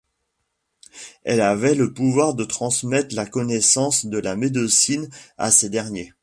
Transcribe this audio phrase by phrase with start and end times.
[1.25, 6.15] Elle avait le pouvoir de transmettre la connaissance de la médecine à ces derniers.